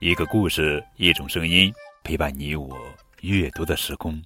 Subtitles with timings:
[0.00, 1.74] 一个故事，一种声音，
[2.04, 2.78] 陪伴你我
[3.22, 4.22] 阅读的时空。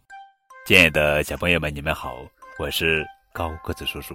[0.66, 2.14] 亲爱的小朋友们，你们好，
[2.58, 4.14] 我是高个子叔叔。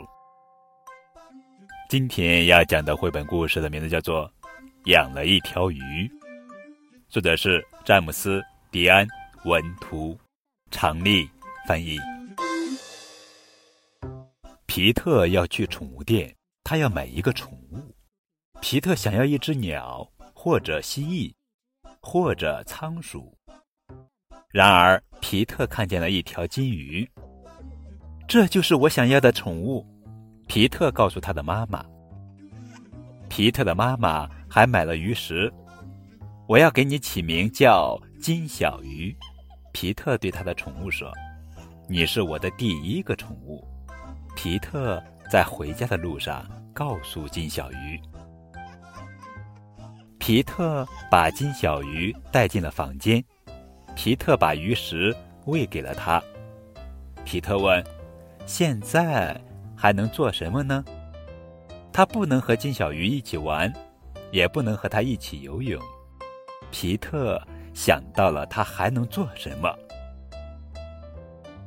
[1.89, 4.31] 今天要讲的绘本故事的名字叫做
[4.91, 5.79] 《养了一条鱼》，
[7.09, 8.39] 作者是詹姆斯·
[8.69, 9.07] 迪安
[9.43, 10.15] 文图，
[10.69, 11.27] 常丽
[11.67, 11.97] 翻译。
[14.67, 16.31] 皮特要去宠物店，
[16.63, 17.95] 他要买一个宠物。
[18.61, 21.33] 皮特想要一只鸟，或者蜥蜴。
[22.09, 23.37] 或者仓鼠。
[24.49, 27.05] 然而，皮特看见了一条金鱼。
[28.29, 29.85] 这就是我想要的宠物。
[30.47, 31.83] 皮特告诉他的妈妈。
[33.27, 35.51] 皮特的妈妈还买了鱼食。
[36.47, 39.13] 我要给你起名叫金小鱼。
[39.73, 41.11] 皮特对他的宠物说
[41.89, 43.61] ：“你是我的第一个宠物。”
[44.33, 48.01] 皮特在回家的路上告诉金小鱼。
[50.27, 53.23] 皮特把金小鱼带进了房间，
[53.95, 55.15] 皮特把鱼食
[55.45, 56.21] 喂给了他。
[57.23, 57.81] 皮特问
[58.45, 59.39] ：“现在
[59.73, 60.83] 还能做什么呢？”
[61.93, 63.71] 他不能和金小鱼一起玩，
[64.29, 65.81] 也不能和他一起游泳。
[66.71, 67.41] 皮特
[67.73, 69.73] 想到了他还能做什么。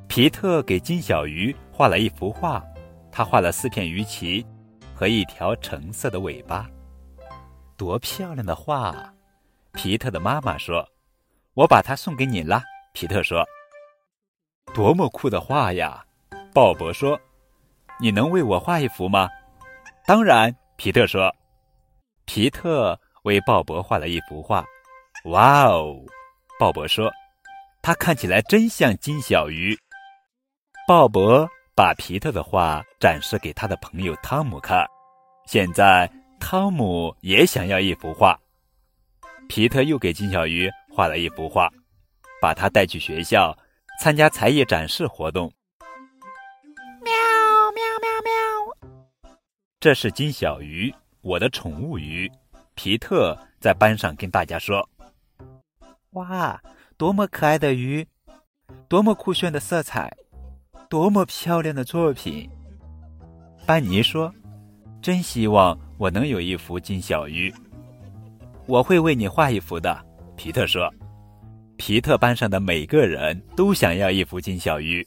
[0.07, 2.63] 皮特给金小鱼画了一幅画，
[3.11, 4.45] 他画了四片鱼鳍
[4.95, 6.71] 和一条橙色的尾巴。
[7.81, 9.11] 多漂亮的画！
[9.73, 10.87] 皮特的妈妈说
[11.57, 13.43] ：“我把它送给你了。”皮特说
[14.75, 16.05] ：“多么酷的画呀！”
[16.53, 17.19] 鲍勃说
[17.99, 19.31] ：“你能为我画一幅吗
[20.05, 21.35] ？”“当然。”皮特说。
[22.27, 24.63] 皮特为鲍勃画了一幅画。
[25.33, 26.05] “哇哦！”
[26.61, 27.11] 鲍勃说
[27.81, 29.75] ：“他看起来真像金小鱼。”
[30.87, 34.87] 鲍勃把皮特的画展示给他的朋友汤姆看。
[35.47, 36.20] 现在。
[36.41, 38.37] 汤姆也想要一幅画。
[39.49, 41.71] 皮特又给金小鱼画了一幅画，
[42.41, 43.57] 把它带去学校
[44.01, 45.53] 参加才艺展示活动。
[47.03, 47.13] 喵
[47.73, 49.31] 喵喵喵！
[49.79, 52.31] 这是金小鱼，我的宠物鱼。
[52.75, 54.89] 皮特在班上跟大家说
[56.13, 56.61] ：“哇，
[56.97, 58.07] 多么可爱的鱼，
[58.89, 60.17] 多么酷炫的色彩，
[60.89, 62.49] 多么漂亮的作品！”
[63.67, 64.35] 班尼说
[65.01, 67.53] ：“真希望。”我能有一幅金小鱼，
[68.67, 70.03] 我会为你画一幅的。
[70.35, 70.91] 皮特说
[71.77, 75.07] ：“皮特班上的每个人都想要一幅金小鱼，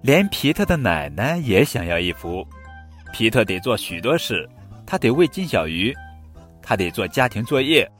[0.00, 2.46] 连皮特的奶奶也想要一幅。
[3.12, 4.48] 皮特得做许多事，
[4.86, 5.92] 他得喂金小鱼，
[6.62, 7.90] 他得做家庭作业。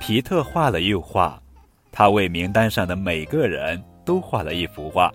[0.00, 1.38] 皮特画了又画，
[1.92, 5.12] 他为名单上的每个人都画了一幅画。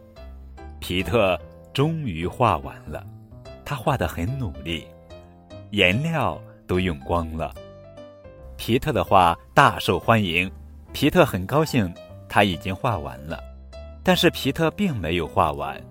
[0.79, 1.35] 皮特
[1.73, 3.03] 终于画完了。”
[3.71, 4.85] 他画的很努力，
[5.69, 6.37] 颜料
[6.67, 7.55] 都用光了。
[8.57, 10.51] 皮特的画大受欢迎，
[10.91, 11.89] 皮特很高兴，
[12.27, 13.41] 他已经画完了。
[14.03, 15.81] 但是皮特并没有画完，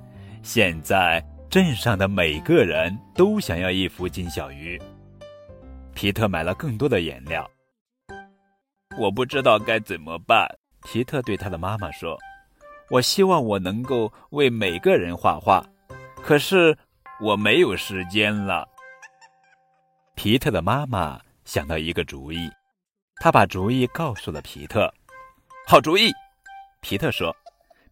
[0.43, 4.79] 现在镇上的每个人都想要一幅金小鱼。
[5.95, 7.51] 皮特买了更多的颜料。
[8.99, 10.47] 我不知道该怎么办，
[10.85, 12.19] 皮特对他的妈妈说
[12.93, 15.65] ：“我希望我能够为每个人画画，
[16.23, 16.77] 可是。”
[17.21, 18.67] 我没有时间了。
[20.15, 22.51] 皮特的妈妈想到一个主意，
[23.17, 24.93] 她把主意告诉了皮特。
[25.67, 26.11] 好主意，
[26.81, 27.35] 皮特说。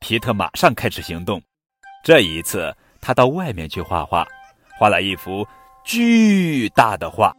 [0.01, 1.43] 皮特马上开始行动。
[2.05, 4.27] 这一次，他到外面去画画，
[4.79, 5.47] 画了一幅
[5.85, 7.35] 巨大的画。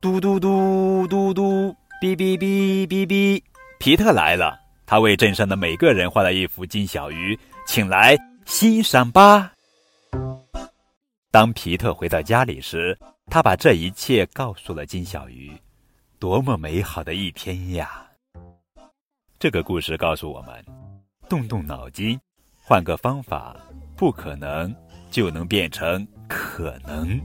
[0.00, 3.42] 嘟嘟嘟嘟嘟，哔哔哔哔哔，
[3.78, 4.58] 皮特来了。
[4.86, 8.16] 他为镇上的每个人画了一幅金小鱼，请来。
[8.50, 9.52] 欣赏吧。
[11.30, 15.56] 当皮特回到家里时，他把这一切告诉了金小鱼。
[16.18, 18.04] 多么美好的一天呀！
[19.38, 20.62] 这个故事告诉我们：
[21.28, 22.20] 动动脑筋，
[22.56, 23.56] 换个方法，
[23.96, 24.74] 不可能
[25.12, 27.18] 就能变成可能。